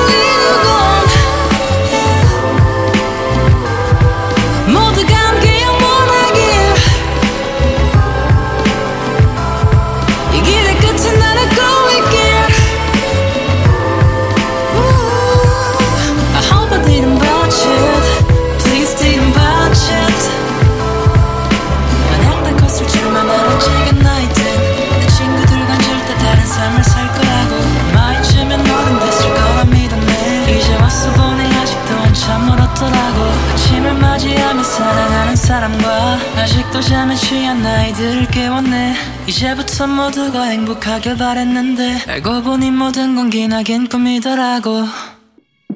[40.89, 44.87] 행복하길 바랬는데 알고 보니 모든 건 기나긴 꿈이더라고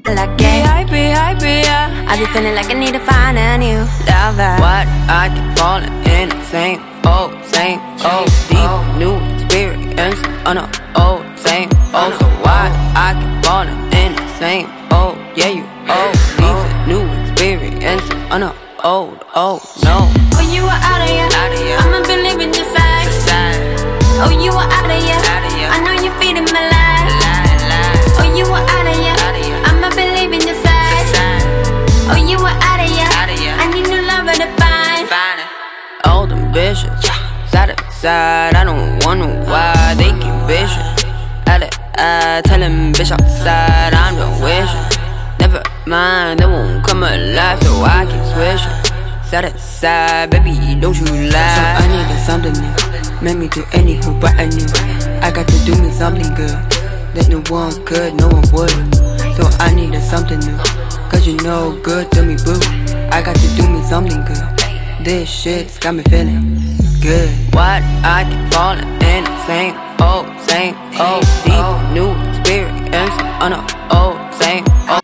[0.07, 2.07] Like B.I.B.I.B.I.
[2.07, 4.55] I be feeling like I need to find a new lover.
[4.57, 4.87] What?
[5.05, 10.65] I keep falling in the same old, same old, deep new experience on the
[10.97, 12.17] old, same old.
[12.17, 16.57] So why I keep falling in the same old, yeah you old, deep
[16.89, 18.53] new experience on the
[18.83, 20.09] old, old, no.
[20.33, 21.77] Oh, you are out of here.
[21.77, 22.82] I'ma be living your side.
[24.16, 25.18] Oh, you are out of here.
[25.74, 27.10] I know you're feeding my life.
[28.14, 29.16] Oh, you are out of here.
[29.66, 31.10] I'ma be leaving your side.
[32.06, 33.54] Oh, you are out of here.
[33.58, 35.10] I need new lover to find.
[36.06, 36.94] Old ambitious,
[37.50, 38.54] side to side.
[38.54, 41.04] I don't wonder why they keep vicious.
[41.48, 43.94] Out of eye, tell them bitch outside.
[43.94, 44.86] I'm done wishing.
[45.40, 48.72] Never mind, they won't come alive, so I keep switching.
[49.24, 51.56] Side to side, baby, don't you lie.
[51.56, 52.93] So I needed something new.
[53.24, 54.66] Make me do anything but I knew.
[55.22, 56.60] I got to do me something good.
[57.16, 58.68] That no one could, no one would.
[59.34, 60.58] So I needed something new.
[61.08, 62.60] Cause you know good to me, boo.
[63.08, 64.44] I got to do me something good.
[65.06, 67.30] This shit's got me feeling good.
[67.54, 67.80] What?
[68.04, 69.72] I keep falling in the same
[70.04, 71.64] old, same old, deep
[71.96, 75.00] new experience on the old, same old.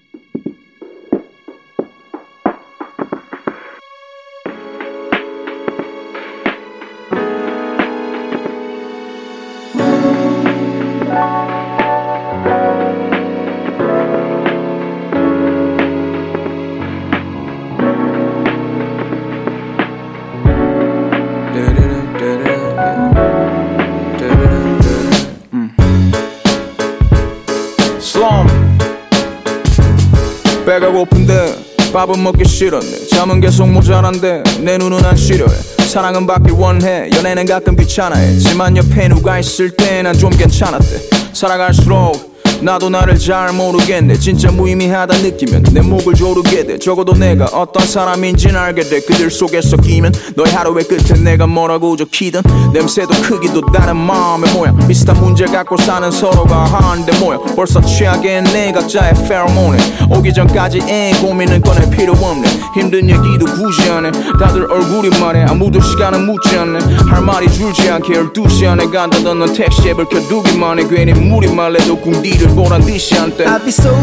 [32.01, 33.09] 밥은 먹기 싫었네.
[33.09, 35.53] 잠은 계속 모자란데 내 눈은 안 시려해.
[35.87, 37.11] 사랑은 받길 원해.
[37.15, 41.35] 연애는 가끔 귀찮아했지만 옆에 누가 있을 때 난 좀 괜찮았대.
[41.35, 42.30] 살아갈수록
[42.63, 44.19] 나도 나를 잘 모르겠네.
[44.19, 46.79] 진짜 무의미하다 느끼면 내 목을 조르게 돼.
[46.79, 49.01] 적어도 내가 어떤 사람인진 알게 돼.
[49.01, 52.43] 그들 속에서 끼면 너의 하루의 끝에 내가 뭐라고 적히든
[52.75, 54.77] 냄새도 크기도 다른 마음의 모양.
[54.87, 59.79] 비슷한 문제 갖고 사는 서로가 하는데 뭐야 벌써 취하겠네 각자의 페로몬에
[60.11, 62.47] 오기 전까지 애 고민은 꺼낼 필요 없네.
[62.75, 64.11] 힘든 얘기도 굳이 안해.
[64.39, 65.45] 다들 얼굴이 말해.
[65.45, 66.79] 아무도 시간은 묻지 않네.
[67.09, 70.87] 할 말이 줄지 않게 12시 안에 간다던 넌 택시 앱을 켜두기만 해.
[70.89, 73.45] 괜히 물이 말래도 궁디를 보란 듯이 한때.
[73.45, 73.95] I'd be so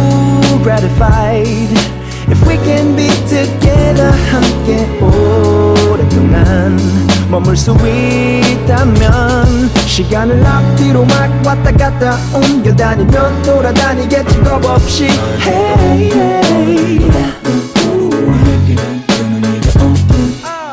[0.63, 1.97] gratified
[2.29, 6.77] If we can be together 함께 오랫동안.
[7.29, 15.07] 머물 수 있다면 시간을 앞뒤로 막 왔다 갔다 옮겨다니면 돌아다니겠지 겁 없이.
[15.41, 17.56] Hey, hey.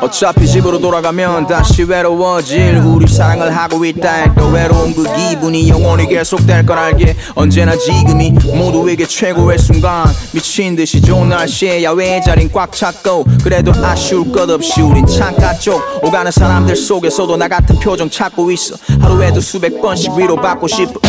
[0.01, 6.65] 어차피 집으로 돌아가면 다시 외로워질 우리 사랑을 하고 있다 해도 외로운 그 기분이 영원히 계속될
[6.65, 7.15] 걸 알게.
[7.33, 10.05] 언제나 지금이 모두에게 최고의 순간.
[10.31, 15.81] 미친 듯이 좋은 날씨에 야외의 자린 꽉 찼고 그래도 아쉬울 것 없이 우린 창가 쪽
[16.03, 18.75] 오가는 사람들 속에서도 나 같은 표정 찾고 있어.
[18.99, 20.99] 하루에도 수백 번씩 위로받고 싶어.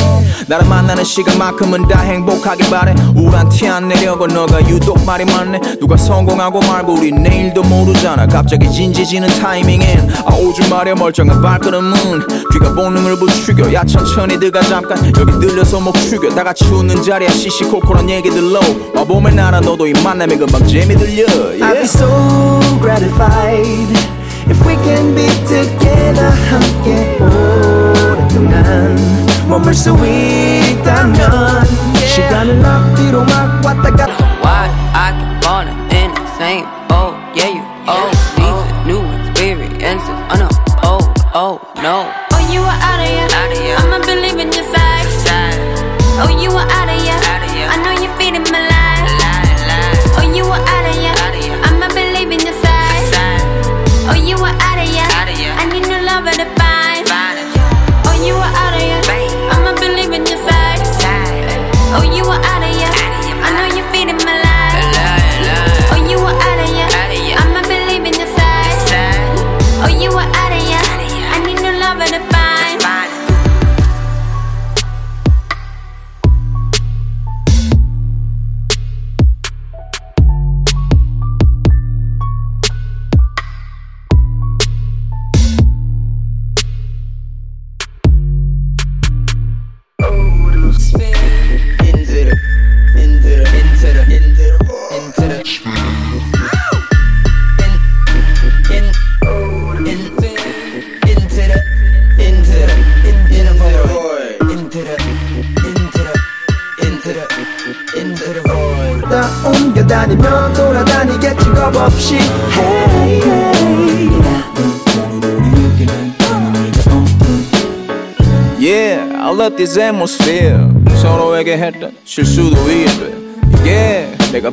[0.48, 2.94] 나를 만나는 시간만큼은 다 행복하길 바래.
[3.14, 5.60] 우울한 티 안 내려고 너가 유독 말이 많네.
[5.80, 8.26] 누가 성공하고 말고 우리 내일도 모르잖아.
[8.26, 11.94] 갑자기 진지지는 타이밍엔 아 오줌 마려 멀쩡한 발걸음은
[12.52, 16.34] 귀가 본능을 부추겨 야 천천히 들어가 잠깐 여기 들려서 목 축여.
[16.34, 18.60] 다 같이 웃는 자리야 시시콜콜한 얘기들로
[18.94, 21.24] 와보면 나라 너도 이 만남에 금방 재미 들려.
[21.24, 21.72] I'd yeah.
[21.80, 23.96] be so gratified
[24.46, 28.94] if we can be together 함께 오랫동안.
[29.48, 31.64] 머물 수 있다면
[32.06, 34.05] 시간을 앞뒤로 막 왔다 갔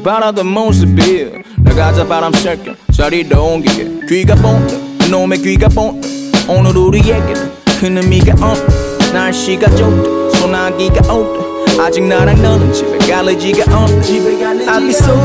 [0.04, 1.28] 바라던 모습이야
[1.60, 4.06] 나가자 바람 쐴겸 자리도 옮기게.
[4.10, 4.76] 귀가 본다
[5.10, 6.08] 놈의 귀가 본다
[6.48, 11.44] 오늘 우리에게는 큰 의미가 없다 날씨가 좋다 소나기가 온다
[11.82, 15.16] 아직 나랑 너는 집에 않다 집에 갈리지가 I'd be so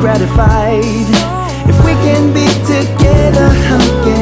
[0.00, 1.16] gratified
[1.68, 4.14] if we can be together 함께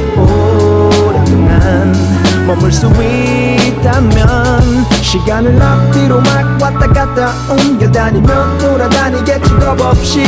[1.06, 2.03] 오랫동안
[2.46, 10.24] 머물 수 있다면 시간을 앞뒤로 막 왔다 갔다 옮겨다니면 돌아다니겠지 겁 없이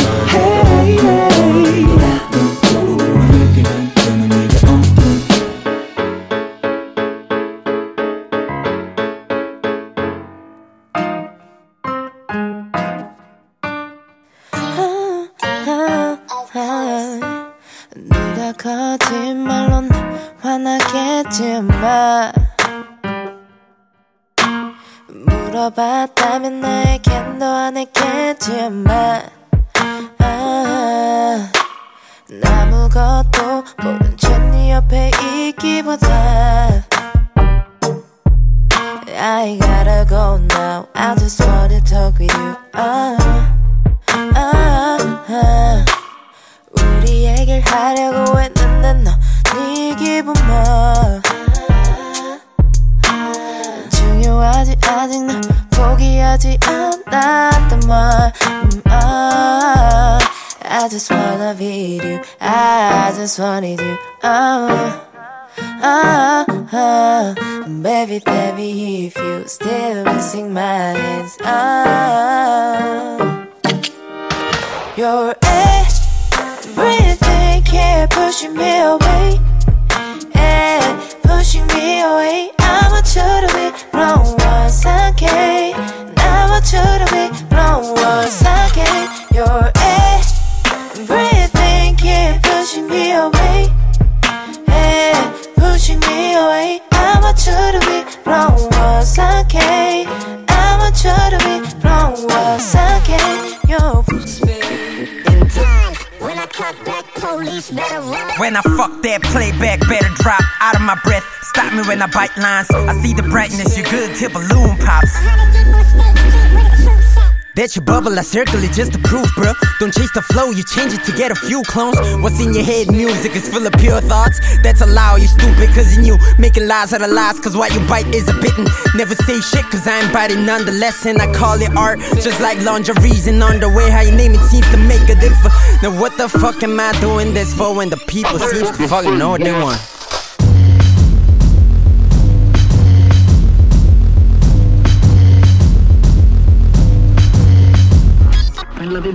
[118.06, 119.52] Your I circle it just to prove, bro.
[119.80, 121.98] Don't chase the flow, you change it to get a few clones.
[122.22, 122.86] What's in your head?
[122.86, 124.38] Music is full of pure thoughts.
[124.62, 127.74] That's a lie, you stupid, cause in you making lies out of lies, cause what
[127.74, 128.68] you bite is a bitten.
[128.94, 131.98] Never say shit, cause I ain't biting nonetheless, and I call it art.
[132.22, 135.54] Just like lingerie's and underwear, how you name it seems to make a difference.
[135.82, 139.18] Now, what the fuck am I doing this for when the people seems to fucking
[139.18, 139.95] know what they want?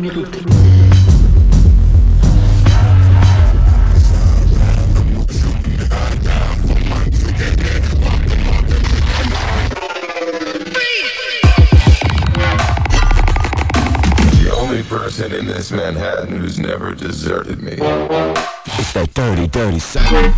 [0.02, 0.10] The
[14.58, 17.74] only person in this Manhattan who's never deserted me.
[17.74, 20.34] It's that dirty, dirty sound.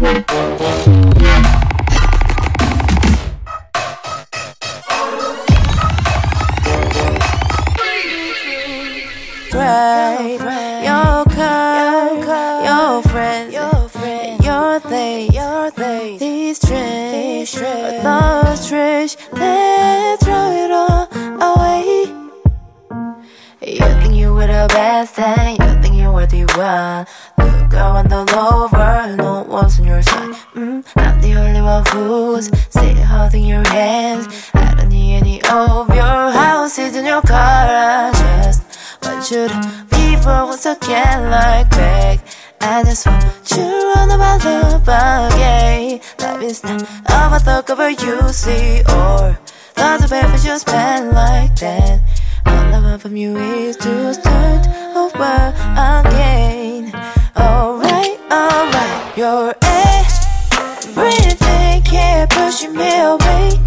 [18.73, 21.05] Tricks, let's throw it all
[21.49, 22.09] away.
[23.61, 27.05] You think you were the best thing, you think you were the one.
[27.37, 30.33] Look around all over, no one's on your side.
[30.55, 34.25] Mm, I'm the only one who's still holding your hands.
[34.55, 37.67] I don't need any of your houses in your car.
[37.69, 38.11] I
[38.43, 38.61] just
[39.03, 42.32] want you to be for once again like back.
[42.65, 45.99] I just want you run about love again.
[46.19, 49.37] Life is not about the cover you see or
[49.75, 51.99] lots of effort just spend like that.
[52.45, 56.93] All I want from you is to start over again.
[57.35, 59.53] Alright, alright, you're
[60.87, 63.59] everything, keep pushing me away.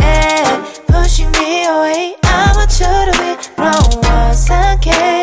[0.00, 2.16] And pushing me away.
[2.24, 5.17] I want you to be wrong once again.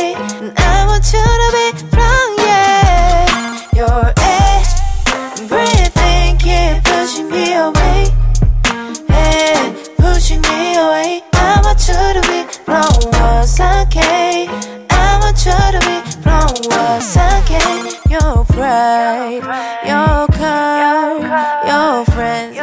[16.64, 17.92] Once again.
[18.10, 19.44] Your pride,
[19.86, 21.20] your car,
[21.68, 22.56] your friends,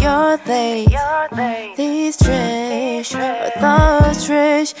[0.00, 0.86] your they.
[1.76, 4.74] These trash, those trash.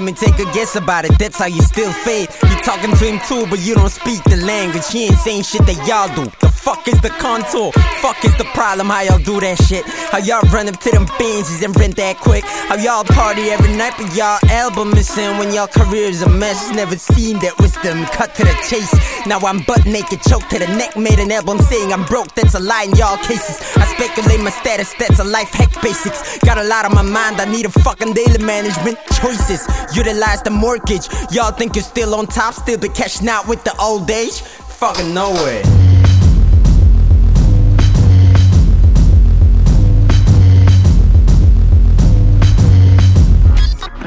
[0.00, 2.30] Let me take a guess about it, that's how you still fade.
[2.42, 4.88] You talking to him too, but you don't speak the language.
[4.88, 6.24] He ain't saying shit that y'all do.
[6.40, 7.72] The fuck is the contour?
[8.00, 8.88] Fuck is the problem?
[8.88, 9.84] How y'all do that shit?
[10.12, 12.44] How y'all run up to them Benzies and rent that quick?
[12.44, 16.70] How y'all party every night, but y'all album missing when y'all career's a mess?
[16.72, 18.04] Never seen that wisdom.
[18.12, 18.92] Cut to the chase.
[19.26, 22.34] Now I'm butt naked, choked to the neck, made an album saying I'm broke.
[22.34, 23.56] That's a lie in y'all cases.
[23.76, 26.38] I speculate my status, that's a life hack basics.
[26.40, 29.66] Got a lot on my mind, I need a fucking daily management choices.
[29.96, 31.08] Utilize the mortgage.
[31.32, 34.40] Y'all think you're still on top, still be cashing out with the old age?
[34.80, 35.99] Fucking no way.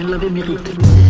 [0.04, 1.03] per la verità.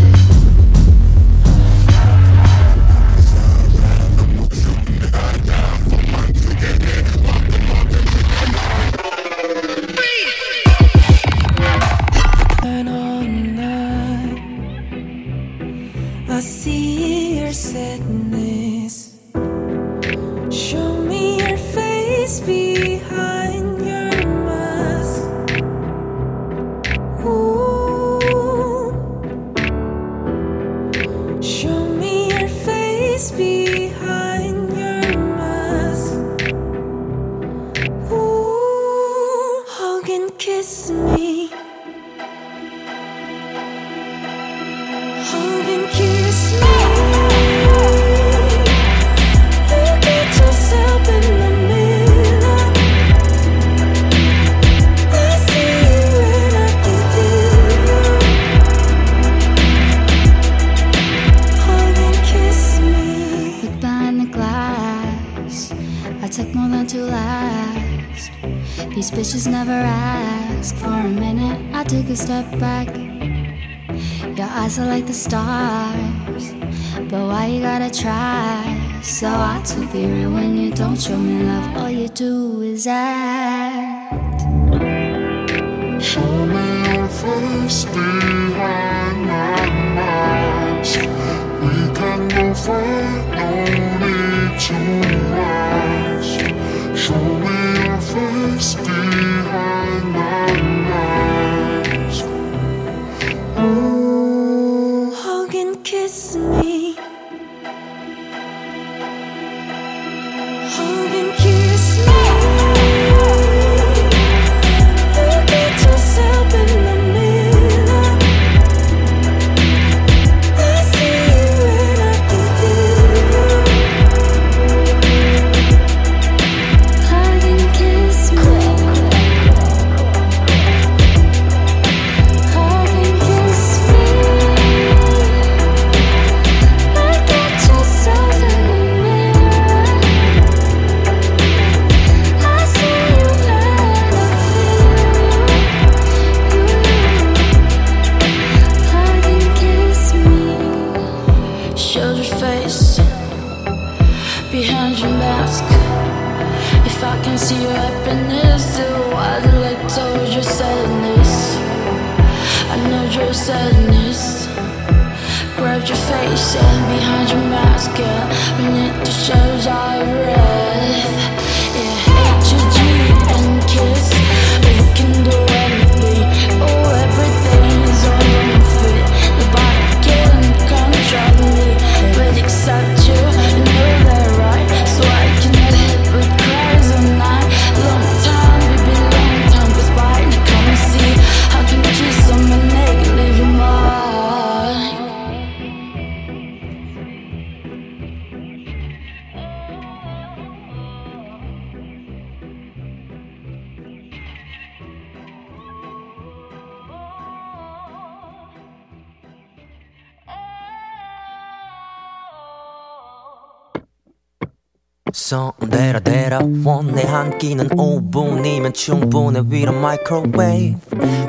[217.43, 220.79] 기는 5분이면 충분해 위로 마이크로웨이브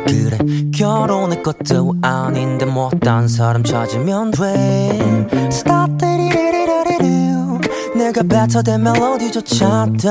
[0.06, 0.38] 그래
[0.72, 7.58] 결혼했것도 아닌데 못한 사람 찾으면 돼 Stop 디리리리리리루
[7.96, 10.08] 내가 better than 멜로디조차 돼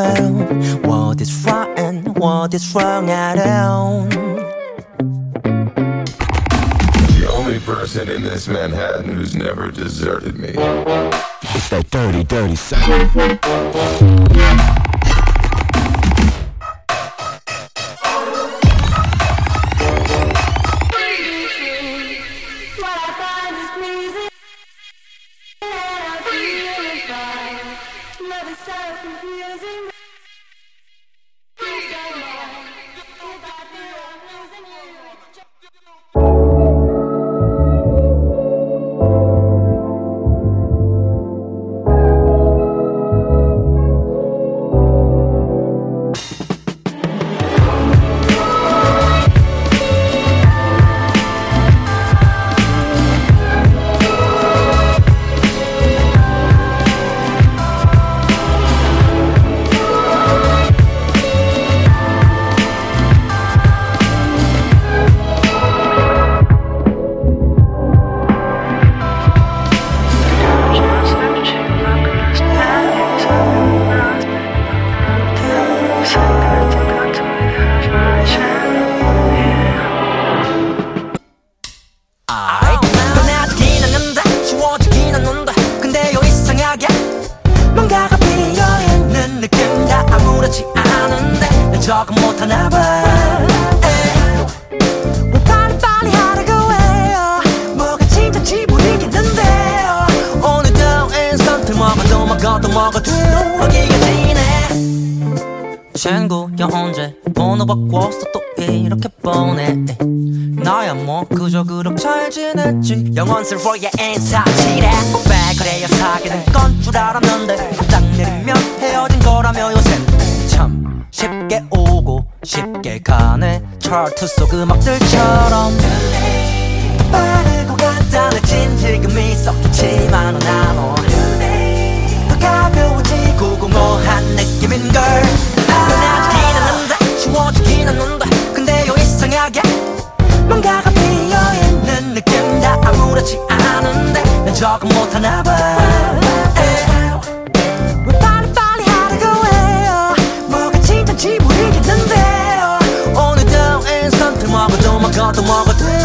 [0.83, 4.09] What is right and what is wrong I don't
[7.15, 10.53] The only person in this Manhattan who's never deserted me.
[11.55, 13.39] It's that dirty, dirty sound.
[28.43, 29.92] the so confusing